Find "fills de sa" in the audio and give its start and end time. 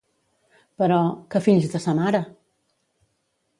1.49-1.95